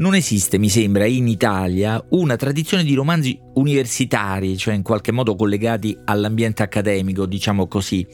Non 0.00 0.14
esiste, 0.14 0.56
mi 0.56 0.70
sembra, 0.70 1.04
in 1.04 1.28
Italia 1.28 2.02
una 2.12 2.36
tradizione 2.36 2.84
di 2.84 2.94
romanzi 2.94 3.38
universitari, 3.56 4.56
cioè 4.56 4.72
in 4.72 4.80
qualche 4.80 5.12
modo 5.12 5.36
collegati 5.36 5.94
all'ambiente 6.06 6.62
accademico, 6.62 7.26
diciamo 7.26 7.66
così, 7.66 8.06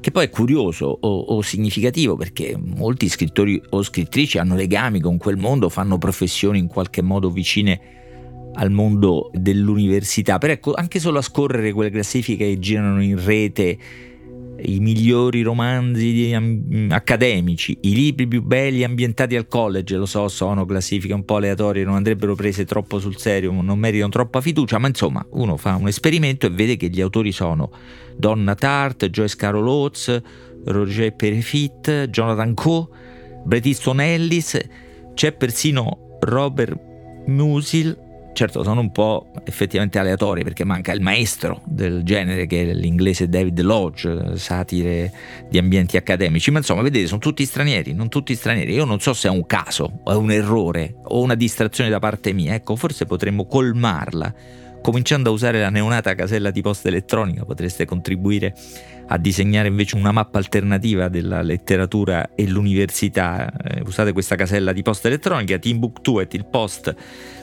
che 0.00 0.10
poi 0.10 0.26
è 0.26 0.28
curioso 0.28 0.98
o, 1.00 1.18
o, 1.18 1.40
significativo 1.40 2.14
perché 2.14 2.58
molti 2.58 3.08
scrittori 3.08 3.58
o 3.70 3.82
scrittrici 3.82 4.36
hanno 4.36 4.54
legami 4.54 5.00
con 5.00 5.16
quel 5.16 5.38
mondo, 5.38 5.70
fanno 5.70 5.96
professioni 5.96 6.58
in 6.58 6.66
qualche 6.66 7.00
modo 7.00 7.30
vicine 7.30 7.80
al 8.52 8.70
mondo 8.70 9.30
dell'università. 9.32 10.36
Però 10.36 10.52
ecco, 10.52 10.74
anche 10.74 10.98
solo 10.98 11.20
a 11.20 11.22
scorrere 11.22 11.72
quelle 11.72 11.88
classifiche 11.88 12.48
che 12.48 12.58
girano 12.58 13.02
in 13.02 13.24
rete 13.24 13.78
i 14.62 14.80
migliori 14.80 15.42
romanzi 15.42 16.32
am- 16.34 16.88
accademici, 16.90 17.76
i 17.82 17.94
libri 17.94 18.26
più 18.26 18.42
belli 18.42 18.84
ambientati 18.84 19.36
al 19.36 19.46
college, 19.46 19.96
lo 19.96 20.06
so, 20.06 20.28
sono 20.28 20.64
classifiche 20.64 21.14
un 21.14 21.24
po' 21.24 21.36
aleatorie, 21.36 21.84
non 21.84 21.94
andrebbero 21.94 22.34
prese 22.34 22.64
troppo 22.64 22.98
sul 22.98 23.16
serio, 23.16 23.50
non 23.50 23.78
meritano 23.78 24.10
troppa 24.10 24.40
fiducia, 24.40 24.78
ma 24.78 24.88
insomma 24.88 25.24
uno 25.30 25.56
fa 25.56 25.76
un 25.76 25.88
esperimento 25.88 26.46
e 26.46 26.50
vede 26.50 26.76
che 26.76 26.88
gli 26.88 27.00
autori 27.00 27.32
sono 27.32 27.70
Donna 28.16 28.54
Tart, 28.54 29.06
Joyce 29.06 29.36
Carol 29.36 29.66
Oates, 29.66 30.22
Roger 30.64 31.14
Perefit, 31.14 32.08
Jonathan 32.08 32.54
Coe, 32.54 32.86
Bret 33.44 33.66
Easton 33.66 34.00
Ellis, 34.00 34.58
c'è 35.14 35.32
persino 35.32 36.18
Robert 36.20 36.78
Musil 37.26 38.08
certo 38.32 38.62
sono 38.62 38.80
un 38.80 38.92
po' 38.92 39.26
effettivamente 39.44 39.98
aleatori 39.98 40.42
perché 40.42 40.64
manca 40.64 40.92
il 40.92 41.00
maestro 41.00 41.60
del 41.64 42.02
genere 42.02 42.46
che 42.46 42.62
è 42.62 42.74
l'inglese 42.74 43.28
David 43.28 43.60
Lodge, 43.60 44.36
satire 44.36 45.12
di 45.48 45.58
ambienti 45.58 45.96
accademici, 45.96 46.50
ma 46.50 46.58
insomma 46.58 46.82
vedete 46.82 47.06
sono 47.06 47.20
tutti 47.20 47.44
stranieri, 47.44 47.92
non 47.92 48.08
tutti 48.08 48.34
stranieri, 48.34 48.74
io 48.74 48.84
non 48.84 49.00
so 49.00 49.12
se 49.12 49.28
è 49.28 49.30
un 49.30 49.46
caso 49.46 50.00
o 50.02 50.12
è 50.12 50.14
un 50.14 50.30
errore 50.30 50.94
o 51.04 51.20
una 51.20 51.34
distrazione 51.34 51.90
da 51.90 51.98
parte 51.98 52.32
mia, 52.32 52.54
ecco 52.54 52.76
forse 52.76 53.04
potremmo 53.06 53.46
colmarla 53.46 54.34
cominciando 54.82 55.30
a 55.30 55.32
usare 55.32 55.60
la 55.60 55.70
neonata 55.70 56.14
casella 56.14 56.50
di 56.50 56.60
posta 56.62 56.88
elettronica 56.88 57.44
potreste 57.44 57.84
contribuire 57.84 58.54
a 59.08 59.18
disegnare 59.18 59.68
invece 59.68 59.96
una 59.96 60.12
mappa 60.12 60.38
alternativa 60.38 61.08
della 61.08 61.42
letteratura 61.42 62.34
e 62.34 62.46
l'università. 62.46 63.52
Eh, 63.52 63.82
usate 63.84 64.12
questa 64.12 64.36
casella 64.36 64.72
di 64.72 64.82
posta 64.82 65.08
elettronica, 65.08 65.58
Timbuktu 65.58 66.20
e 66.20 66.28
il 66.30 66.46
post 66.46 66.94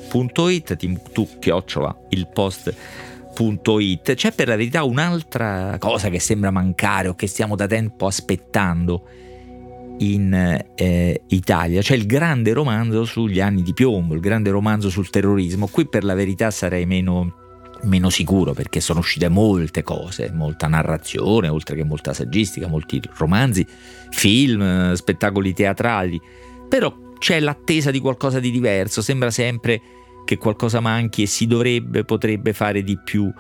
post.it, 0.08 0.76
timbuktu 0.76 1.28
chiocciola 1.40 1.96
il 2.10 2.28
post.it. 2.28 4.14
C'è 4.14 4.32
per 4.32 4.48
la 4.48 4.56
verità 4.56 4.84
un'altra 4.84 5.76
cosa 5.80 6.10
che 6.10 6.20
sembra 6.20 6.50
mancare 6.52 7.10
o 7.10 7.16
che 7.16 7.28
stiamo 7.28 7.56
da 7.56 7.68
tempo 7.68 8.08
aspettando 8.08 9.08
in 10.00 10.64
eh, 10.76 11.22
Italia, 11.28 11.82
cioè 11.82 11.98
il 11.98 12.06
grande 12.06 12.54
romanzo 12.54 13.06
sugli 13.06 13.40
anni 13.40 13.64
di 13.64 13.74
piombo, 13.74 14.14
il 14.14 14.20
grande 14.20 14.50
romanzo 14.50 14.90
sul 14.90 15.10
terrorismo. 15.10 15.68
Qui 15.68 15.88
per 15.88 16.04
la 16.04 16.14
verità 16.14 16.52
sarei 16.52 16.86
meno, 16.86 17.34
meno 17.84 18.10
sicuro 18.10 18.54
perché 18.54 18.80
sono 18.80 19.00
uscite 19.00 19.30
molte 19.30 19.84
cose, 19.84 20.32
molta 20.34 20.68
narrazione, 20.68 21.48
oltre 21.48 21.76
che 21.76 21.84
molta 21.84 22.14
saggistica, 22.14 22.68
molti 22.68 23.02
romanzi, 23.18 23.66
film, 24.10 24.94
spettacoli 24.94 25.54
teatrali, 25.54 26.20
però 26.68 26.96
c'è 27.18 27.40
l'attesa 27.40 27.92
di 27.92 28.00
qualcosa 28.00 28.40
di 28.40 28.52
diverso, 28.52 29.02
sembra 29.02 29.32
sempre 29.32 29.82
che 30.26 30.38
qualcosa 30.38 30.80
manchi 30.80 31.24
e 31.24 31.26
si 31.26 31.48
dovrebbe, 31.48 32.04
potrebbe 32.04 32.54
fare 32.54 32.84
di 32.84 33.00
più 33.04 33.32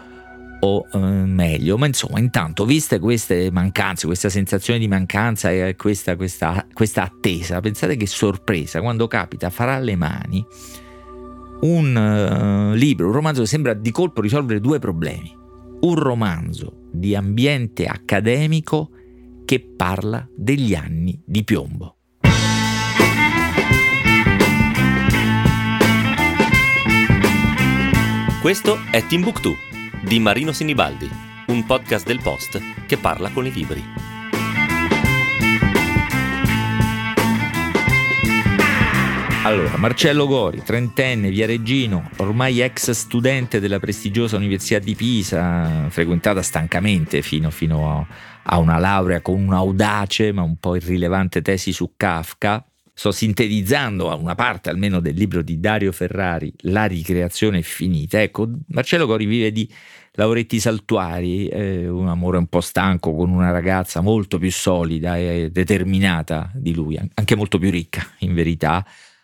o 0.61 0.85
eh, 0.91 0.97
meglio. 0.97 1.77
Ma 1.77 1.85
insomma, 1.85 2.19
intanto, 2.19 2.65
viste 2.65 2.99
queste 2.99 3.49
mancanze, 3.51 4.05
questa 4.05 4.29
sensazione 4.29 4.79
di 4.79 4.87
mancanza 4.87 5.51
e 5.51 5.75
questa, 5.75 6.15
questa, 6.15 6.65
questa 6.73 7.03
attesa, 7.03 7.59
pensate 7.59 7.95
che 7.95 8.07
sorpresa 8.07 8.81
quando 8.81 9.07
capita 9.07 9.49
farà 9.49 9.79
le 9.79 9.95
mani 9.95 10.45
un 11.59 12.71
uh, 12.71 12.75
libro, 12.75 13.07
un 13.07 13.13
romanzo 13.13 13.41
che 13.41 13.47
sembra 13.47 13.73
di 13.73 13.91
colpo 13.91 14.21
risolvere 14.21 14.59
due 14.59 14.79
problemi. 14.79 15.35
Un 15.79 15.95
romanzo 15.95 16.87
di 16.91 17.15
ambiente 17.15 17.85
accademico 17.85 18.89
che 19.45 19.59
parla 19.59 20.27
degli 20.35 20.73
anni 20.73 21.21
di 21.25 21.43
piombo. 21.43 21.95
Questo 28.41 28.77
è 28.91 29.05
Timbuktu 29.05 29.66
di 30.07 30.19
Marino 30.19 30.53
Sinibaldi, 30.53 31.09
un 31.47 31.65
podcast 31.65 32.05
del 32.05 32.21
Post 32.21 32.61
che 32.85 32.95
parla 32.95 33.29
con 33.29 33.45
i 33.45 33.51
libri. 33.51 33.83
Allora, 39.43 39.75
Marcello 39.75 40.25
Gori, 40.27 40.63
trentenne, 40.63 41.29
viareggino, 41.29 42.09
ormai 42.17 42.61
ex 42.61 42.91
studente 42.91 43.59
della 43.59 43.79
prestigiosa 43.79 44.37
Università 44.37 44.79
di 44.79 44.95
Pisa, 44.95 45.87
frequentata 45.89 46.41
stancamente 46.41 47.21
fino, 47.21 47.49
fino 47.49 47.99
a, 47.99 48.07
a 48.43 48.57
una 48.59 48.77
laurea 48.77 49.19
con 49.19 49.41
un'audace 49.41 50.31
ma 50.31 50.41
un 50.41 50.55
po' 50.55 50.77
irrilevante 50.77 51.41
tesi 51.41 51.73
su 51.73 51.91
Kafka, 51.97 52.65
sto 52.97 53.11
sintetizzando 53.11 54.09
a 54.09 54.15
una 54.15 54.33
parte 54.33 54.71
almeno 54.71 54.99
del 54.99 55.13
libro 55.13 55.43
di 55.43 55.59
Dario 55.59 55.91
Ferrari, 55.91 56.51
La 56.61 56.85
ricreazione 56.85 57.61
finita. 57.61 58.19
Ecco, 58.19 58.49
Marcello 58.69 59.05
Cori 59.05 59.27
vive 59.27 59.51
di 59.51 59.71
lavoretti 60.13 60.59
saltuari, 60.59 61.47
eh, 61.47 61.87
un 61.87 62.07
amore 62.07 62.39
un 62.39 62.47
po' 62.47 62.59
stanco 62.59 63.13
con 63.13 63.29
una 63.29 63.51
ragazza 63.51 64.01
molto 64.01 64.39
più 64.39 64.51
solida 64.51 65.15
e 65.15 65.51
determinata 65.51 66.51
di 66.55 66.73
lui, 66.73 66.99
anche 67.13 67.35
molto 67.35 67.59
più 67.59 67.69
ricca 67.69 68.03
in 68.21 68.33
verità, 68.33 68.83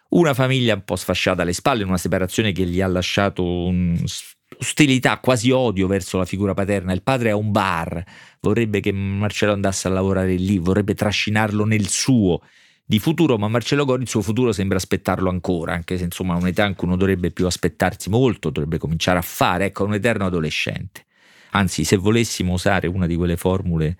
una 0.10 0.36
famiglia 0.36 0.76
un 0.76 0.84
po' 0.84 0.96
sfasciata 0.96 1.42
alle 1.42 1.54
spalle, 1.54 1.84
una 1.84 1.98
separazione 1.98 2.52
che 2.52 2.68
gli 2.68 2.80
ha 2.80 2.86
lasciato 2.86 3.44
un'ostilità, 3.44 5.18
quasi 5.18 5.50
odio 5.50 5.88
verso 5.88 6.20
la 6.20 6.26
figura 6.26 6.54
paterna. 6.54 6.94
Il 6.94 7.02
padre 7.02 7.32
ha 7.32 7.36
un 7.36 7.50
bar, 7.50 8.04
vorrebbe 8.40 8.82
che 8.82 8.92
Marcello 8.92 9.54
andasse 9.54 9.88
a 9.88 9.92
lavorare 9.92 10.36
lì, 10.36 10.60
vorrebbe 10.60 10.94
trascinarlo 10.94 11.66
nel 11.66 11.88
suo 11.88 12.40
di 12.86 13.00
futuro, 13.00 13.38
ma 13.38 13.48
Marcello 13.48 13.86
Gori 13.86 14.04
il 14.04 14.10
suo 14.10 14.22
futuro 14.22 14.52
sembra 14.52 14.78
aspettarlo 14.78 15.30
ancora, 15.30 15.74
anche 15.74 15.98
se 15.98 16.04
insomma 16.04 16.36
un'età 16.36 16.66
in 16.66 16.76
cui 16.76 16.88
uno 16.88 16.98
dovrebbe 16.98 17.32
più 17.32 17.46
aspettarsi 17.46 18.10
molto, 18.10 18.50
dovrebbe 18.50 18.78
cominciare 18.78 19.20
a 19.20 19.22
fare, 19.22 19.66
ecco, 19.66 19.86
un 19.86 19.94
eterno 19.94 20.26
adolescente. 20.26 21.06
Anzi, 21.52 21.84
se 21.84 21.98
volessimo 21.98 22.54
usare 22.54 22.88
una 22.88 23.06
di 23.06 23.16
quelle 23.16 23.38
formule 23.38 23.98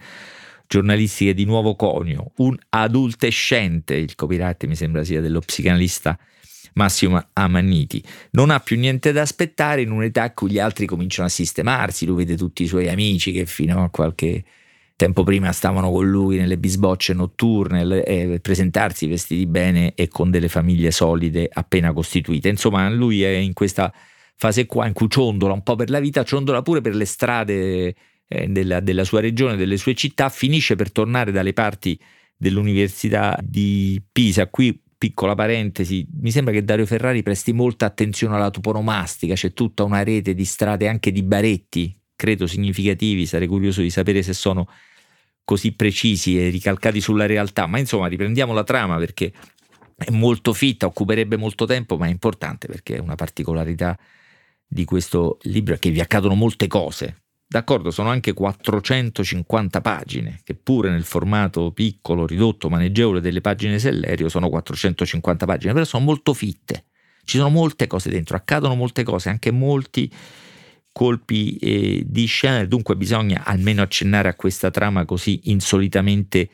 giornalistiche 0.68 1.34
di 1.34 1.46
nuovo 1.46 1.76
conio, 1.76 2.32
un 2.38 2.58
adultescente, 2.70 3.96
il 3.96 4.16
copyright 4.16 4.66
mi 4.66 4.76
sembra 4.76 5.04
sia 5.04 5.22
dello 5.22 5.40
psicanalista 5.40 6.18
Massimo 6.74 7.24
Amanniti, 7.34 8.04
non 8.32 8.50
ha 8.50 8.60
più 8.60 8.78
niente 8.78 9.12
da 9.12 9.22
aspettare 9.22 9.82
in 9.82 9.92
un'età 9.92 10.26
in 10.26 10.32
cui 10.34 10.52
gli 10.52 10.60
altri 10.60 10.88
cominciano 10.88 11.28
a 11.28 11.32
sistemarsi, 11.32 12.06
lui 12.06 12.18
vede 12.18 12.36
tutti 12.36 12.64
i 12.64 12.68
suoi 12.68 12.90
amici 12.90 13.32
che 13.32 13.46
fino 13.46 13.84
a 13.84 13.90
qualche 13.90 14.44
tempo 14.96 15.24
prima 15.24 15.52
stavano 15.52 15.92
con 15.92 16.10
lui 16.10 16.38
nelle 16.38 16.58
bisbocce 16.58 17.14
notturne 17.14 18.04
e 18.04 18.40
presentarsi 18.40 19.08
vestiti 19.08 19.46
bene 19.46 19.94
e 19.96 20.08
con 20.08 20.30
delle 20.30 20.50
famiglie 20.50 20.92
solide 20.92 21.50
appena 21.52 21.92
costituite. 21.94 22.50
Insomma, 22.50 22.90
lui 22.90 23.24
è 23.24 23.30
in 23.30 23.54
questa 23.54 23.94
fase 24.36 24.66
qua 24.66 24.88
in 24.88 24.94
cui 24.94 25.08
ciondola 25.10 25.54
un 25.54 25.64
po' 25.64 25.76
per 25.76 25.90
la 25.90 26.00
vita, 26.00 26.24
ciondola 26.24 26.62
pure 26.62 26.82
per 26.82 26.96
le 26.96 27.06
strade 27.06 27.96
eh, 28.28 28.48
della, 28.48 28.80
della 28.80 29.04
sua 29.04 29.20
regione, 29.20 29.56
delle 29.56 29.78
sue 29.78 29.96
città, 29.96 30.30
finisce 30.30 30.76
per 30.76 30.92
tornare 30.92 31.32
dalle 31.32 31.54
parti 31.54 32.00
dell'Università 32.38 33.38
di 33.42 34.02
Pisa. 34.12 34.48
Qui 34.48 34.80
piccola 34.98 35.36
parentesi, 35.36 36.08
mi 36.22 36.32
sembra 36.32 36.54
che 36.54 36.64
Dario 36.64 36.86
Ferrari 36.86 37.24
presti 37.24 37.52
molta 37.52 37.86
attenzione 37.86 38.36
alla 38.36 38.50
toponomastica, 38.50 39.34
c'è 39.34 39.52
tutta 39.52 39.84
una 39.84 40.02
rete 40.02 40.34
di 40.34 40.46
strade 40.46 40.88
anche 40.88 41.12
di 41.12 41.24
baretti 41.24 41.98
credo 42.16 42.48
significativi, 42.48 43.26
sarei 43.26 43.48
curioso 43.48 43.82
di 43.82 43.90
sapere 43.90 44.24
se 44.24 44.34
sono 44.34 44.68
così 45.44 45.74
precisi 45.74 46.40
e 46.40 46.50
ricalcati 46.50 47.02
sulla 47.02 47.26
realtà, 47.26 47.68
ma 47.68 47.80
insomma 47.80 48.08
riprendiamo 48.08 48.54
la 48.54 48.64
trama 48.64 48.98
perché 48.98 49.32
è 49.96 50.12
molto 50.12 50.54
fitta, 50.54 50.86
occuperebbe 50.86 51.38
molto 51.38 51.66
tempo, 51.66 51.98
ma 51.98 52.08
è 52.08 52.10
importante 52.10 52.68
perché 52.68 52.96
è 52.96 53.00
una 53.00 53.16
particolarità 53.16 53.98
di 54.66 54.86
questo 54.86 55.38
libro 55.44 55.76
è 55.76 55.80
che 55.80 55.92
vi 55.92 56.00
accadono 56.00 56.34
molte 56.34 56.68
cose. 56.68 57.18
D'accordo, 57.46 57.92
sono 57.92 58.10
anche 58.10 58.34
450 58.34 59.82
pagine, 59.82 60.40
che 60.44 60.56
pure 60.56 60.90
nel 60.90 61.04
formato 61.04 61.72
piccolo, 61.72 62.26
ridotto, 62.26 62.70
maneggevole 62.70 63.22
delle 63.22 63.42
pagine 63.42 63.78
Sellerio 63.78 64.28
sono 64.28 64.50
450 64.50 65.46
pagine, 65.46 65.74
però 65.74 65.86
sono 65.86 66.04
molto 66.04 66.34
fitte. 66.34 66.86
Ci 67.24 67.38
sono 67.38 67.50
molte 67.50 67.86
cose 67.86 68.10
dentro, 68.10 68.36
accadono 68.36 68.74
molte 68.74 69.04
cose, 69.04 69.30
anche 69.30 69.52
molti 69.52 70.12
colpi 70.94 71.58
eh, 71.58 72.04
di 72.06 72.26
scena, 72.26 72.64
dunque 72.66 72.96
bisogna 72.96 73.44
almeno 73.44 73.82
accennare 73.82 74.30
a 74.30 74.36
questa 74.36 74.70
trama 74.72 75.04
così 75.04 75.42
insolitamente 75.46 76.50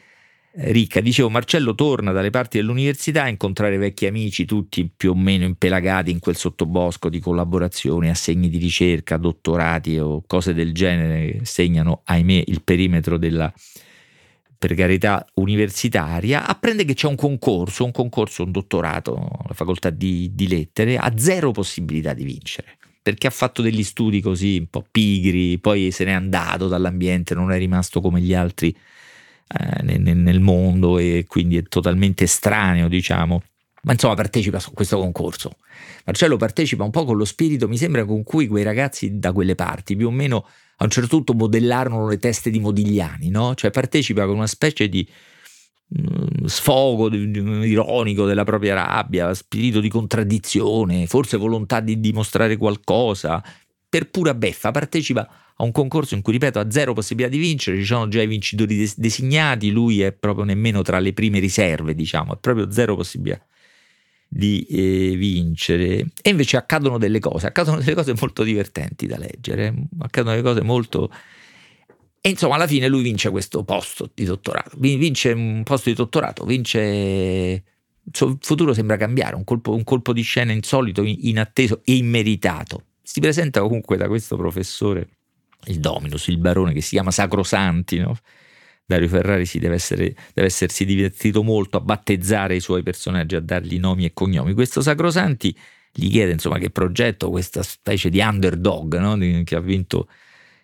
eh, 0.52 0.72
ricca. 0.72 1.02
Dicevo, 1.02 1.30
Marcello 1.30 1.76
torna 1.76 2.12
dalle 2.12 2.32
parti 2.32 2.58
dell'università 2.58 3.24
a 3.24 3.28
incontrare 3.28 3.78
vecchi 3.78 4.08
amici, 4.08 4.46
tutti 4.46 4.90
più 4.96 5.12
o 5.12 5.16
meno 5.16 5.44
impelagati 5.44 6.10
in 6.10 6.20
quel 6.20 6.38
sottobosco 6.38 7.10
di 7.10 7.20
collaborazioni, 7.20 8.10
assegni 8.10 8.50
di 8.50 8.58
ricerca, 8.58 9.18
dottorati 9.18 10.00
o 10.00 10.24
cose 10.26 10.54
del 10.54 10.74
genere, 10.74 11.42
segnano, 11.44 12.02
ahimè, 12.06 12.46
il 12.48 12.64
perimetro 12.64 13.18
della, 13.18 13.54
per 14.58 14.74
carità 14.74 15.26
universitaria, 15.36 16.48
apprende 16.48 16.86
che 16.86 16.94
c'è 16.94 17.08
un 17.08 17.16
concorso, 17.16 17.84
un 17.84 17.92
concorso, 17.92 18.44
un 18.44 18.52
dottorato 18.52 19.16
alla 19.16 19.54
facoltà 19.54 19.90
di, 19.90 20.32
di 20.34 20.48
lettere, 20.48 20.98
ha 20.98 21.14
zero 21.18 21.52
possibilità 21.52 22.14
di 22.14 22.24
vincere 22.24 22.79
perché 23.02 23.28
ha 23.28 23.32
fatto 23.32 23.62
degli 23.62 23.84
studi 23.84 24.22
così 24.22 24.58
un 24.60 24.68
po' 24.68 24.86
pigri, 24.90 25.58
poi 25.60 25.92
se 25.92 26.06
n'è 26.06 26.12
andato 26.12 26.68
dall'ambiente, 26.68 27.34
non 27.34 27.52
è 27.52 27.58
rimasto 27.58 28.02
come 28.02 28.22
gli 28.22 28.34
altri 28.34 28.76
eh, 29.58 29.84
nel, 29.84 30.18
nel, 30.18 30.40
mondo 30.40 30.98
e 30.98 31.26
quindi 31.28 31.58
è 31.58 31.64
totalmente 31.64 32.26
estraneo, 32.26 32.88
diciamo. 32.88 33.42
Ma 33.84 33.94
insomma 33.94 34.14
partecipa 34.14 34.58
a 34.58 34.64
questo 34.74 34.98
concorso. 34.98 35.56
Marcello 36.06 36.38
partecipa 36.38 36.84
un 36.84 36.92
po' 36.92 37.06
con 37.06 37.18
lo 37.18 37.26
spirito, 37.26 37.68
mi 37.68 37.78
sembra, 37.78 38.04
con 38.06 38.24
cui 38.24 38.48
quei 38.48 38.64
ragazzi 38.64 39.20
da 39.20 39.32
quelle 39.32 39.56
parti 39.56 39.96
più 39.96 40.08
o 40.08 40.12
meno 40.12 40.46
a 40.82 40.84
un 40.84 40.90
certo 40.90 41.18
punto 41.18 41.34
modellarono 41.34 42.08
le 42.08 42.18
teste 42.18 42.50
di 42.50 42.60
Modigliani, 42.60 43.30
no? 43.30 43.56
Cioè 43.56 43.72
partecipa 43.72 44.26
con 44.26 44.36
una 44.36 44.48
specie 44.48 44.88
di 44.90 45.08
sfogo 46.46 47.10
ironico 47.12 48.26
della 48.26 48.44
propria 48.44 48.76
rabbia, 48.76 49.34
spirito 49.34 49.80
di 49.80 49.90
contraddizione, 49.90 51.08
forse 51.08 51.38
volontà 51.38 51.80
di 51.80 52.00
dimostrare 52.00 52.58
qualcosa, 52.58 53.44
per 53.90 54.10
pura 54.10 54.36
beffa 54.36 54.70
partecipa 54.72 55.28
a 55.56 55.64
un 55.64 55.72
concorso 55.72 56.14
in 56.14 56.22
cui, 56.22 56.34
ripeto, 56.34 56.60
ha 56.60 56.70
zero 56.70 56.94
possibilità 56.94 57.36
di 57.36 57.42
vincere, 57.42 57.78
ci 57.78 57.86
sono 57.86 58.08
già 58.08 58.22
i 58.22 58.28
vincitori 58.28 58.78
des- 58.78 58.98
designati, 58.98 59.72
lui 59.72 60.02
è 60.02 60.12
proprio 60.12 60.46
nemmeno 60.46 60.84
tra 60.84 61.00
le 61.00 61.12
prime 61.12 61.40
riserve, 61.40 61.96
diciamo, 61.96 62.34
è 62.34 62.38
proprio 62.40 62.72
zero 62.72 62.96
possibilità 62.96 63.44
di 64.28 64.64
eh, 64.70 65.16
vincere. 65.18 66.12
E 66.22 66.30
invece 66.30 66.56
accadono 66.58 67.00
delle 67.00 67.20
cose, 67.20 67.48
accadono 67.48 67.80
delle 67.80 67.96
cose 67.96 68.14
molto 68.18 68.44
divertenti 68.44 69.08
da 69.08 69.18
leggere, 69.18 69.74
accadono 70.00 70.36
delle 70.36 70.48
cose 70.48 70.62
molto... 70.62 71.12
E 72.22 72.30
insomma, 72.30 72.56
alla 72.56 72.68
fine 72.68 72.88
lui 72.88 73.02
vince 73.02 73.30
questo 73.30 73.64
posto 73.64 74.10
di 74.14 74.26
dottorato, 74.26 74.76
vince 74.78 75.32
un 75.32 75.64
posto 75.64 75.90
di 75.90 75.96
dottorato, 75.96 76.46
vince... 76.46 77.64
Il 78.12 78.16
suo 78.16 78.38
futuro 78.42 78.74
sembra 78.74 78.98
cambiare, 78.98 79.36
un 79.36 79.44
colpo, 79.44 79.74
un 79.76 79.84
colpo 79.84 80.14
di 80.14 80.24
scena 80.24 80.52
insolito, 80.52 81.04
inatteso 81.04 81.82
e 81.84 81.96
immeritato. 81.96 82.86
Si 83.04 83.20
presenta 83.20 83.62
comunque 83.62 83.98
da 83.98 84.08
questo 84.08 84.36
professore, 84.36 85.10
il 85.66 85.80
Dominus, 85.80 86.28
il 86.28 86.40
barone, 86.40 86.74
che 86.74 86.82
si 86.82 86.92
chiama 86.92 87.12
Sacrosanti, 87.12 88.00
no? 88.00 88.18
Dario 88.90 89.08
Ferrari 89.08 89.46
si 89.46 89.60
deve, 89.60 89.76
essere, 89.76 90.16
deve, 90.34 90.48
essersi 90.48 90.84
divertito 90.84 91.44
molto 91.44 91.78
a 91.78 91.82
battezzare 91.82 92.56
i 92.56 92.60
suoi 92.60 92.82
personaggi, 92.82 93.36
a 93.36 93.40
dargli 93.40 93.78
nomi 93.78 94.06
e 94.06 94.14
cognomi. 94.14 94.54
Questo 94.54 94.82
Sacrosanti 94.82 95.56
gli 95.92 96.10
chiede 96.10 96.32
insomma 96.32 96.58
che 96.58 96.72
progetto 96.72 97.30
questa 97.30 97.62
specie 97.62 98.10
di 98.10 98.20
underdog 98.20 98.98
no? 98.98 99.44
che 99.44 99.56
ha 99.56 99.60
vinto 99.60 100.08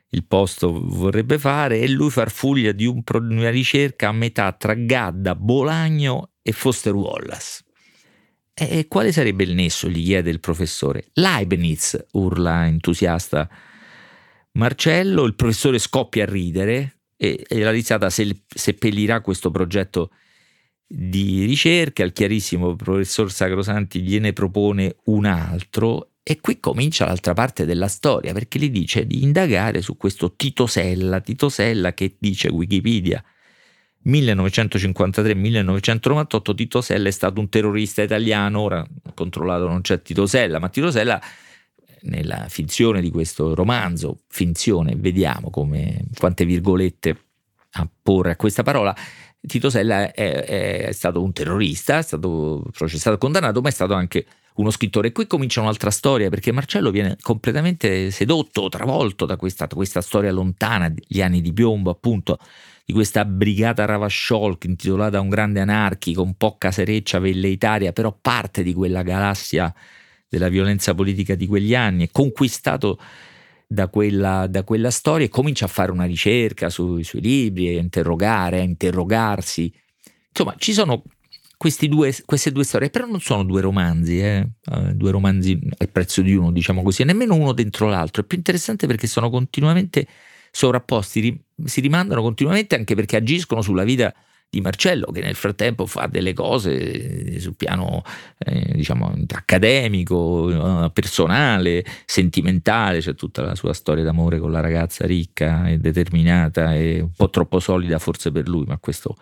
il 0.09 0.25
posto 0.25 0.71
vorrebbe 0.71 1.37
fare 1.37 1.79
e 1.79 1.89
lui 1.89 2.09
farfuglia 2.09 2.71
di 2.71 2.85
un, 2.85 3.01
una 3.13 3.49
ricerca 3.49 4.09
a 4.09 4.13
metà 4.13 4.51
tra 4.53 4.73
Gadda, 4.73 5.35
Bolagno 5.35 6.31
e 6.41 6.51
Foster 6.51 6.93
Wallace. 6.93 7.63
E 8.53 8.87
quale 8.87 9.11
sarebbe 9.11 9.43
il 9.43 9.53
nesso? 9.53 9.89
gli 9.89 10.03
chiede 10.03 10.29
il 10.29 10.39
professore. 10.39 11.07
Leibniz, 11.13 12.01
urla 12.11 12.65
entusiasta 12.65 13.49
Marcello, 14.53 15.23
il 15.25 15.35
professore 15.35 15.77
scoppia 15.79 16.23
a 16.23 16.29
ridere, 16.29 16.99
e, 17.17 17.43
e 17.47 17.59
la 17.59 17.71
risata 17.71 18.09
se, 18.09 18.43
seppellirà 18.47 19.21
questo 19.21 19.51
progetto 19.51 20.11
di 20.87 21.43
ricerca, 21.45 22.03
il 22.03 22.13
chiarissimo 22.13 22.75
professor 22.75 23.31
Sacrosanti 23.31 24.01
gliene 24.01 24.33
propone 24.33 24.97
un 25.05 25.25
altro 25.25 26.11
e 26.27 26.41
qui 26.41 26.59
comincia 26.59 27.05
l'altra 27.05 27.33
parte 27.33 27.65
della 27.65 27.87
storia 27.87 28.33
perché 28.33 28.57
gli 28.57 28.71
dice 28.71 29.05
di 29.05 29.21
indagare 29.21 29.83
su 29.83 29.95
questo 29.95 30.33
Tito 30.35 30.65
Sella, 30.65 31.21
Tito 31.21 31.49
Sella 31.49 31.93
che 31.93 32.15
dice 32.17 32.47
Wikipedia 32.47 33.23
1953-1998 34.03 36.55
Tito 36.55 36.81
Sella 36.81 37.09
è 37.09 37.11
stato 37.11 37.39
un 37.39 37.47
terrorista 37.47 38.01
italiano, 38.01 38.59
ora 38.59 38.83
controllato 39.13 39.67
non 39.67 39.81
c'è 39.81 40.01
Tito 40.01 40.25
Sella, 40.25 40.57
ma 40.57 40.69
Tito 40.69 40.89
Sella 40.89 41.21
nella 42.05 42.47
finzione 42.49 43.01
di 43.01 43.11
questo 43.11 43.53
romanzo, 43.53 44.21
finzione, 44.27 44.95
vediamo 44.95 45.51
come, 45.51 46.05
quante 46.17 46.43
virgolette 46.43 47.19
a 47.73 47.87
porre 48.01 48.31
a 48.31 48.35
questa 48.35 48.63
parola, 48.63 48.95
Tito 49.45 49.69
Sella 49.69 50.11
è, 50.11 50.87
è, 50.87 50.91
stato 50.91 51.21
un 51.21 51.33
terrorista, 51.33 51.99
è 51.99 52.01
stato 52.01 52.65
processato 52.75 53.19
condannato, 53.19 53.61
ma 53.61 53.69
è 53.69 53.71
stato 53.71 53.93
anche 53.93 54.25
uno 54.55 54.69
scrittore. 54.69 55.09
E 55.09 55.11
qui 55.11 55.27
comincia 55.27 55.61
un'altra 55.61 55.91
storia, 55.91 56.29
perché 56.29 56.51
Marcello 56.51 56.91
viene 56.91 57.17
completamente 57.21 58.11
sedotto, 58.11 58.69
travolto 58.69 59.25
da 59.25 59.37
questa, 59.37 59.67
questa 59.67 60.01
storia 60.01 60.31
lontana, 60.31 60.91
gli 60.95 61.21
anni 61.21 61.41
di 61.41 61.53
piombo, 61.53 61.89
appunto, 61.89 62.37
di 62.85 62.93
questa 62.93 63.25
brigata 63.25 63.85
Ravasciolk 63.85 64.65
intitolata 64.65 65.19
Un 65.19 65.29
grande 65.29 65.59
anarchico, 65.59 66.21
un 66.21 66.35
po' 66.35 66.57
casereccia, 66.57 67.19
velleitaria, 67.19 67.91
però 67.91 68.15
parte 68.19 68.63
di 68.63 68.73
quella 68.73 69.01
galassia 69.01 69.73
della 70.29 70.49
violenza 70.49 70.93
politica 70.93 71.35
di 71.35 71.47
quegli 71.47 71.73
anni, 71.73 72.09
conquistato 72.11 72.99
da 73.67 73.87
quella, 73.87 74.45
da 74.47 74.63
quella 74.63 74.91
storia 74.91 75.25
e 75.25 75.29
comincia 75.29 75.65
a 75.65 75.69
fare 75.69 75.91
una 75.91 76.05
ricerca 76.05 76.69
sui 76.69 77.03
suoi 77.03 77.21
libri, 77.21 77.75
a 77.75 77.79
interrogare, 77.79 78.59
a 78.59 78.63
interrogarsi. 78.63 79.73
Insomma, 80.29 80.55
ci 80.57 80.73
sono 80.73 81.03
due, 81.87 82.15
queste 82.25 82.51
due 82.51 82.63
storie, 82.63 82.89
però 82.89 83.05
non 83.05 83.19
sono 83.19 83.43
due 83.43 83.61
romanzi, 83.61 84.19
eh? 84.19 84.47
uh, 84.71 84.93
due 84.93 85.11
romanzi 85.11 85.59
al 85.77 85.89
prezzo 85.89 86.21
di 86.21 86.33
uno, 86.33 86.51
diciamo 86.51 86.83
così, 86.83 87.03
nemmeno 87.03 87.35
uno 87.35 87.53
dentro 87.53 87.87
l'altro. 87.87 88.21
È 88.21 88.25
più 88.25 88.37
interessante 88.37 88.87
perché 88.87 89.07
sono 89.07 89.29
continuamente 89.29 90.07
sovrapposti, 90.51 91.43
si 91.65 91.81
rimandano 91.81 92.21
continuamente 92.21 92.75
anche 92.75 92.95
perché 92.95 93.17
agiscono 93.17 93.61
sulla 93.61 93.83
vita 93.83 94.13
di 94.49 94.61
Marcello 94.61 95.07
che 95.11 95.19
nel 95.21 95.35
frattempo 95.35 95.85
fa 95.85 96.07
delle 96.07 96.33
cose 96.33 97.33
eh, 97.33 97.39
sul 97.41 97.55
piano 97.55 98.03
eh, 98.37 98.71
diciamo 98.73 99.13
accademico, 99.33 100.85
eh, 100.85 100.91
personale, 100.91 101.83
sentimentale, 102.05 102.99
c'è 102.99 103.15
tutta 103.15 103.41
la 103.41 103.55
sua 103.55 103.73
storia 103.73 104.03
d'amore 104.03 104.39
con 104.39 104.51
la 104.51 104.61
ragazza 104.61 105.05
ricca 105.05 105.67
e 105.67 105.77
determinata 105.77 106.73
e 106.73 107.01
un 107.01 107.11
po' 107.11 107.29
troppo 107.29 107.59
solida 107.59 107.99
forse 107.99 108.31
per 108.31 108.47
lui, 108.47 108.63
ma 108.65 108.77
questo 108.77 109.17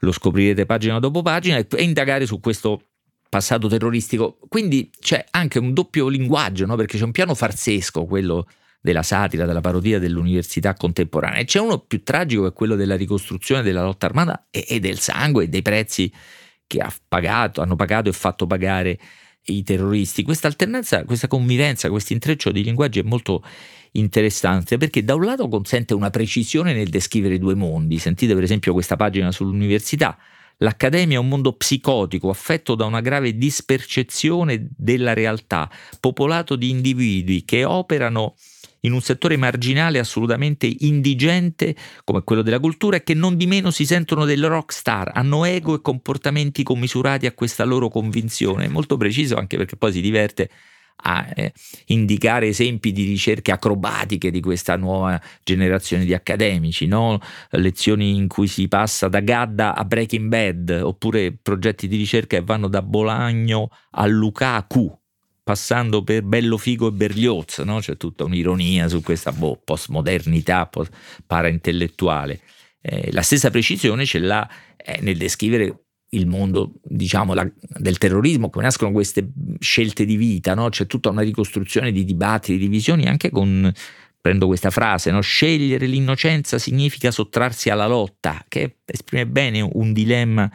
lo 0.00 0.12
scoprirete 0.12 0.66
pagina 0.66 0.98
dopo 0.98 1.22
pagina 1.22 1.56
e, 1.56 1.66
indagare 1.82 2.26
su 2.26 2.40
questo 2.40 2.82
passato 3.28 3.68
terroristico. 3.68 4.38
Quindi 4.48 4.90
c'è 4.98 5.24
anche 5.30 5.58
un 5.58 5.72
doppio 5.72 6.08
linguaggio, 6.08 6.66
no? 6.66 6.76
perché 6.76 6.98
c'è 6.98 7.04
un 7.04 7.12
piano 7.12 7.34
farsesco, 7.34 8.04
quello 8.04 8.46
della 8.80 9.02
satira, 9.02 9.44
della 9.44 9.60
parodia 9.60 9.98
dell'università 9.98 10.74
contemporanea. 10.74 11.40
E 11.40 11.44
c'è 11.44 11.60
uno 11.60 11.78
più 11.78 12.02
tragico 12.02 12.42
che 12.42 12.48
è 12.48 12.52
quello 12.52 12.76
della 12.76 12.96
ricostruzione 12.96 13.62
della 13.62 13.82
lotta 13.82 14.06
armata 14.06 14.46
e, 14.50 14.64
e 14.68 14.80
del 14.80 14.98
sangue 14.98 15.44
e 15.44 15.48
dei 15.48 15.62
prezzi 15.62 16.12
che 16.66 16.78
ha 16.78 16.92
pagato, 17.08 17.60
hanno 17.62 17.76
pagato 17.76 18.08
e 18.08 18.12
fatto 18.12 18.46
pagare 18.46 18.98
i 19.50 19.62
terroristi. 19.62 20.22
Questa 20.22 20.46
alternanza, 20.46 21.04
questa 21.04 21.28
convivenza, 21.28 21.90
questo 21.90 22.12
intreccio 22.12 22.50
di 22.50 22.62
linguaggi 22.62 23.00
è 23.00 23.02
molto 23.02 23.42
interessante 23.92 24.76
perché 24.76 25.02
da 25.02 25.14
un 25.14 25.24
lato 25.24 25.48
consente 25.48 25.94
una 25.94 26.10
precisione 26.10 26.72
nel 26.72 26.88
descrivere 26.88 27.34
i 27.34 27.38
due 27.38 27.54
mondi. 27.54 27.98
Sentite 27.98 28.34
per 28.34 28.42
esempio 28.42 28.72
questa 28.72 28.96
pagina 28.96 29.32
sull'università. 29.32 30.16
L'accademia 30.62 31.16
è 31.16 31.20
un 31.20 31.28
mondo 31.28 31.54
psicotico 31.54 32.28
affetto 32.28 32.74
da 32.74 32.84
una 32.84 33.00
grave 33.00 33.36
dispercezione 33.36 34.68
della 34.76 35.14
realtà, 35.14 35.70
popolato 35.98 36.54
di 36.54 36.68
individui 36.68 37.44
che 37.44 37.64
operano 37.64 38.34
in 38.80 38.92
un 38.92 39.00
settore 39.00 39.36
marginale 39.36 39.98
assolutamente 39.98 40.72
indigente 40.80 41.74
come 42.04 42.22
quello 42.22 42.42
della 42.42 42.60
cultura 42.60 42.96
e 42.96 43.02
che 43.02 43.14
non 43.14 43.36
di 43.36 43.46
meno 43.46 43.70
si 43.70 43.84
sentono 43.84 44.24
delle 44.24 44.48
rock 44.48 44.72
star, 44.72 45.10
hanno 45.14 45.44
ego 45.44 45.74
e 45.74 45.80
comportamenti 45.80 46.62
commisurati 46.62 47.26
a 47.26 47.32
questa 47.32 47.64
loro 47.64 47.88
convinzione. 47.88 48.66
È 48.66 48.68
molto 48.68 48.96
preciso 48.96 49.36
anche 49.36 49.56
perché 49.56 49.76
poi 49.76 49.92
si 49.92 50.00
diverte 50.00 50.50
a 51.02 51.26
eh, 51.34 51.52
indicare 51.86 52.48
esempi 52.48 52.92
di 52.92 53.04
ricerche 53.04 53.52
acrobatiche 53.52 54.30
di 54.30 54.40
questa 54.40 54.76
nuova 54.76 55.20
generazione 55.42 56.04
di 56.04 56.14
accademici, 56.14 56.86
no? 56.86 57.18
lezioni 57.50 58.16
in 58.16 58.28
cui 58.28 58.46
si 58.46 58.68
passa 58.68 59.08
da 59.08 59.20
Gadda 59.20 59.74
a 59.74 59.84
Breaking 59.84 60.28
Bad, 60.28 60.80
oppure 60.82 61.36
progetti 61.40 61.88
di 61.88 61.96
ricerca 61.96 62.36
che 62.36 62.44
vanno 62.44 62.68
da 62.68 62.82
Bolagno 62.82 63.70
a 63.92 64.06
Lukaku, 64.06 64.99
passando 65.50 66.04
per 66.04 66.22
Bello 66.22 66.56
Figo 66.56 66.86
e 66.86 66.92
Berlioz, 66.92 67.58
no? 67.58 67.80
c'è 67.80 67.96
tutta 67.96 68.22
un'ironia 68.22 68.86
su 68.86 69.02
questa 69.02 69.32
boh, 69.32 69.60
postmodernità 69.64 70.66
post 70.66 70.92
paraintellettuale. 71.26 72.40
Eh, 72.80 73.10
la 73.10 73.22
stessa 73.22 73.50
precisione 73.50 74.04
ce 74.06 74.20
l'ha 74.20 74.48
eh, 74.76 75.00
nel 75.00 75.16
descrivere 75.16 75.86
il 76.10 76.28
mondo 76.28 76.74
diciamo 76.84 77.34
la, 77.34 77.44
del 77.78 77.98
terrorismo, 77.98 78.48
come 78.48 78.62
nascono 78.62 78.92
queste 78.92 79.28
scelte 79.58 80.04
di 80.04 80.14
vita, 80.14 80.54
no? 80.54 80.68
c'è 80.68 80.86
tutta 80.86 81.08
una 81.10 81.22
ricostruzione 81.22 81.90
di 81.90 82.04
dibattiti, 82.04 82.52
di 82.52 82.66
divisioni 82.66 83.06
anche 83.06 83.30
con, 83.30 83.72
prendo 84.20 84.46
questa 84.46 84.70
frase, 84.70 85.10
no? 85.10 85.20
scegliere 85.20 85.86
l'innocenza 85.86 86.58
significa 86.58 87.10
sottrarsi 87.10 87.70
alla 87.70 87.88
lotta, 87.88 88.44
che 88.46 88.76
esprime 88.84 89.26
bene 89.26 89.62
un 89.62 89.92
dilemma 89.92 90.48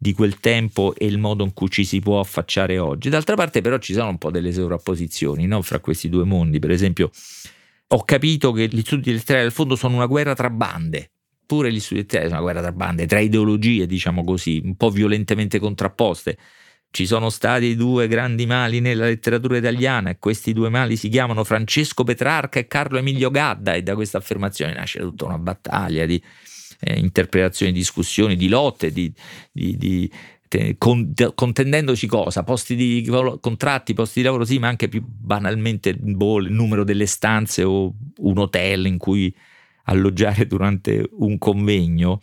di 0.00 0.12
quel 0.12 0.38
tempo 0.38 0.94
e 0.94 1.06
il 1.06 1.18
modo 1.18 1.42
in 1.42 1.52
cui 1.52 1.68
ci 1.68 1.84
si 1.84 1.98
può 1.98 2.20
affacciare 2.20 2.78
oggi. 2.78 3.08
D'altra 3.08 3.34
parte 3.34 3.60
però 3.60 3.78
ci 3.78 3.92
sono 3.92 4.10
un 4.10 4.18
po' 4.18 4.30
delle 4.30 4.52
sovrapposizioni 4.52 5.46
no? 5.46 5.60
fra 5.60 5.80
questi 5.80 6.08
due 6.08 6.24
mondi. 6.24 6.60
Per 6.60 6.70
esempio 6.70 7.10
ho 7.88 8.04
capito 8.04 8.52
che 8.52 8.68
gli 8.68 8.80
studi 8.80 9.12
letterari 9.12 9.46
al 9.46 9.52
fondo 9.52 9.74
sono 9.74 9.96
una 9.96 10.06
guerra 10.06 10.34
tra 10.34 10.50
bande. 10.50 11.10
pure 11.46 11.72
gli 11.72 11.80
studenti, 11.80 12.16
è 12.16 12.26
una 12.26 12.40
guerra 12.40 12.60
tra 12.60 12.72
bande, 12.72 13.06
tra 13.06 13.18
ideologie, 13.20 13.86
diciamo 13.86 14.22
così, 14.22 14.60
un 14.62 14.76
po' 14.76 14.90
violentemente 14.90 15.58
contrapposte. 15.58 16.38
Ci 16.90 17.06
sono 17.06 17.30
stati 17.30 17.74
due 17.74 18.06
grandi 18.06 18.46
mali 18.46 18.80
nella 18.80 19.06
letteratura 19.06 19.56
italiana 19.56 20.10
e 20.10 20.18
questi 20.18 20.52
due 20.52 20.68
mali 20.68 20.96
si 20.96 21.08
chiamano 21.08 21.44
Francesco 21.44 22.04
Petrarca 22.04 22.58
e 22.58 22.66
Carlo 22.66 22.98
Emilio 22.98 23.30
Gadda 23.30 23.74
e 23.74 23.82
da 23.82 23.94
questa 23.94 24.18
affermazione 24.18 24.74
nasce 24.74 25.00
tutta 25.00 25.24
una 25.26 25.38
battaglia 25.38 26.06
di 26.06 26.22
eh, 26.80 26.98
interpretazioni, 26.98 27.72
discussioni, 27.72 28.36
di 28.36 28.48
lotte, 28.48 28.90
di, 28.90 29.12
di, 29.52 29.76
di 29.76 30.10
contendendoci 30.78 32.06
cosa? 32.06 32.42
Posti 32.42 32.74
di 32.74 33.08
contratti, 33.40 33.94
posti 33.94 34.20
di 34.20 34.24
lavoro, 34.26 34.44
sì, 34.44 34.58
ma 34.58 34.68
anche 34.68 34.88
più 34.88 35.02
banalmente 35.04 35.94
boh, 35.94 36.40
il 36.40 36.52
numero 36.52 36.84
delle 36.84 37.06
stanze 37.06 37.62
o 37.62 37.92
un 38.18 38.38
hotel 38.38 38.86
in 38.86 38.98
cui 38.98 39.34
alloggiare 39.84 40.46
durante 40.46 41.08
un 41.18 41.38
convegno. 41.38 42.20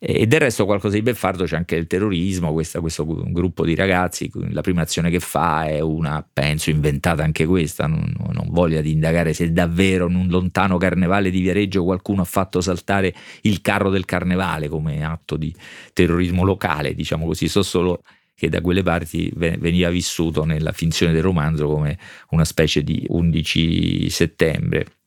E 0.00 0.28
del 0.28 0.38
resto 0.38 0.64
qualcosa 0.64 0.94
di 0.94 1.02
beffardo 1.02 1.42
c'è 1.42 1.56
anche 1.56 1.74
il 1.74 1.88
terrorismo, 1.88 2.52
questa, 2.52 2.78
questo 2.78 3.04
gruppo 3.04 3.64
di 3.64 3.74
ragazzi, 3.74 4.30
la 4.50 4.60
prima 4.60 4.82
azione 4.82 5.10
che 5.10 5.18
fa 5.18 5.64
è 5.64 5.80
una, 5.80 6.24
penso, 6.32 6.70
inventata 6.70 7.24
anche 7.24 7.44
questa, 7.46 7.88
non, 7.88 8.14
non 8.16 8.46
voglia 8.50 8.80
di 8.80 8.92
indagare 8.92 9.32
se 9.32 9.50
davvero 9.50 10.08
in 10.08 10.14
un 10.14 10.28
lontano 10.28 10.76
carnevale 10.76 11.30
di 11.30 11.40
Viareggio 11.40 11.82
qualcuno 11.82 12.22
ha 12.22 12.26
fatto 12.26 12.60
saltare 12.60 13.12
il 13.42 13.60
carro 13.60 13.90
del 13.90 14.04
carnevale 14.04 14.68
come 14.68 15.04
atto 15.04 15.36
di 15.36 15.52
terrorismo 15.92 16.44
locale, 16.44 16.94
diciamo 16.94 17.26
così, 17.26 17.48
so 17.48 17.64
solo 17.64 18.02
che 18.36 18.48
da 18.48 18.60
quelle 18.60 18.84
parti 18.84 19.32
veniva 19.34 19.90
vissuto 19.90 20.44
nella 20.44 20.70
finzione 20.70 21.12
del 21.12 21.22
romanzo 21.24 21.66
come 21.66 21.98
una 22.30 22.44
specie 22.44 22.84
di 22.84 23.04
11 23.08 24.08
settembre. 24.10 24.97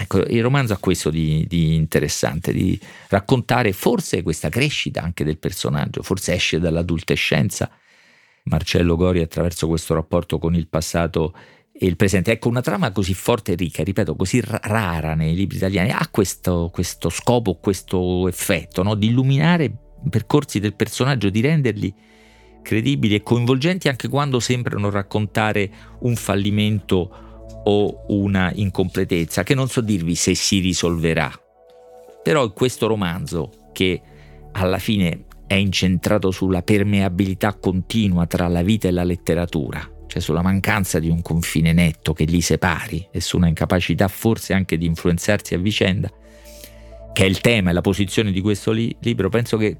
Ecco, 0.00 0.18
il 0.18 0.42
romanzo 0.42 0.74
ha 0.74 0.78
questo 0.78 1.10
di, 1.10 1.44
di, 1.48 1.74
interessante, 1.74 2.52
di 2.52 2.78
raccontare 3.08 3.72
forse 3.72 4.22
questa 4.22 4.48
crescita 4.48 5.02
anche 5.02 5.24
del 5.24 5.38
personaggio, 5.38 6.02
forse 6.02 6.34
esce 6.34 6.60
dall'adolescenza. 6.60 7.68
Marcello 8.44 8.96
Gori 8.96 9.20
attraverso 9.20 9.66
questo 9.66 9.94
rapporto 9.94 10.38
con 10.38 10.54
il 10.54 10.68
passato 10.68 11.34
e 11.72 11.86
il 11.86 11.96
presente. 11.96 12.30
Ecco, 12.30 12.48
una 12.48 12.60
trama 12.60 12.92
così 12.92 13.12
forte 13.12 13.52
e 13.52 13.54
ricca, 13.56 13.82
ripeto, 13.82 14.14
così 14.14 14.40
rara 14.44 15.14
nei 15.14 15.34
libri 15.34 15.56
italiani, 15.56 15.90
ha 15.90 16.06
questo, 16.10 16.70
questo 16.72 17.08
scopo, 17.08 17.56
questo 17.56 18.28
effetto 18.28 18.84
no? 18.84 18.94
di 18.94 19.08
illuminare 19.08 19.64
i 19.64 19.72
percorsi 20.08 20.60
del 20.60 20.76
personaggio, 20.76 21.28
di 21.28 21.40
renderli 21.40 21.94
credibili 22.62 23.16
e 23.16 23.22
coinvolgenti 23.22 23.88
anche 23.88 24.08
quando 24.08 24.38
sembrano 24.38 24.90
raccontare 24.90 25.70
un 26.00 26.14
fallimento 26.14 27.26
o 27.70 28.04
una 28.08 28.50
incompletezza 28.54 29.42
che 29.42 29.54
non 29.54 29.68
so 29.68 29.82
dirvi 29.82 30.14
se 30.14 30.34
si 30.34 30.58
risolverà. 30.60 31.30
Però 32.22 32.50
questo 32.52 32.86
romanzo 32.86 33.68
che 33.72 34.00
alla 34.52 34.78
fine 34.78 35.26
è 35.46 35.54
incentrato 35.54 36.30
sulla 36.30 36.62
permeabilità 36.62 37.54
continua 37.54 38.26
tra 38.26 38.48
la 38.48 38.62
vita 38.62 38.88
e 38.88 38.90
la 38.90 39.04
letteratura, 39.04 39.86
cioè 40.06 40.20
sulla 40.20 40.42
mancanza 40.42 40.98
di 40.98 41.10
un 41.10 41.20
confine 41.20 41.72
netto 41.72 42.14
che 42.14 42.24
li 42.24 42.40
separi 42.40 43.06
e 43.10 43.20
su 43.20 43.36
una 43.36 43.48
incapacità 43.48 44.08
forse 44.08 44.54
anche 44.54 44.78
di 44.78 44.86
influenzarsi 44.86 45.54
a 45.54 45.58
vicenda, 45.58 46.10
che 47.12 47.22
è 47.22 47.26
il 47.26 47.40
tema 47.40 47.70
e 47.70 47.72
la 47.74 47.82
posizione 47.82 48.32
di 48.32 48.40
questo 48.40 48.72
li- 48.72 48.96
libro, 49.00 49.28
penso 49.28 49.58
che 49.58 49.78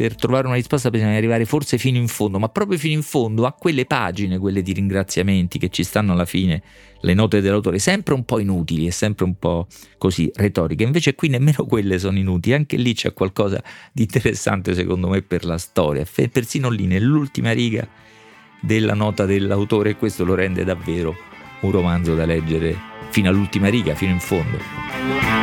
per 0.00 0.14
trovare 0.14 0.46
una 0.46 0.56
risposta 0.56 0.88
bisogna 0.88 1.14
arrivare 1.14 1.44
forse 1.44 1.76
fino 1.76 1.98
in 1.98 2.08
fondo, 2.08 2.38
ma 2.38 2.48
proprio 2.48 2.78
fino 2.78 2.94
in 2.94 3.02
fondo 3.02 3.44
a 3.44 3.52
quelle 3.52 3.84
pagine, 3.84 4.38
quelle 4.38 4.62
di 4.62 4.72
ringraziamenti 4.72 5.58
che 5.58 5.68
ci 5.68 5.84
stanno 5.84 6.12
alla 6.12 6.24
fine, 6.24 6.62
le 7.02 7.12
note 7.12 7.42
dell'autore, 7.42 7.78
sempre 7.78 8.14
un 8.14 8.24
po' 8.24 8.38
inutili 8.38 8.86
e 8.86 8.92
sempre 8.92 9.26
un 9.26 9.34
po' 9.38 9.66
così 9.98 10.30
retoriche. 10.36 10.84
Invece 10.84 11.14
qui 11.14 11.28
nemmeno 11.28 11.66
quelle 11.66 11.98
sono 11.98 12.16
inutili, 12.16 12.54
anche 12.54 12.78
lì 12.78 12.94
c'è 12.94 13.12
qualcosa 13.12 13.62
di 13.92 14.04
interessante 14.04 14.72
secondo 14.72 15.06
me 15.06 15.20
per 15.20 15.44
la 15.44 15.58
storia. 15.58 16.06
Persino 16.32 16.70
lì 16.70 16.86
nell'ultima 16.86 17.52
riga 17.52 17.86
della 18.62 18.94
nota 18.94 19.26
dell'autore 19.26 19.90
e 19.90 19.96
questo 19.96 20.24
lo 20.24 20.34
rende 20.34 20.64
davvero 20.64 21.14
un 21.60 21.70
romanzo 21.72 22.14
da 22.14 22.24
leggere 22.24 22.74
fino 23.10 23.28
all'ultima 23.28 23.68
riga, 23.68 23.94
fino 23.94 24.12
in 24.12 24.20
fondo. 24.20 25.39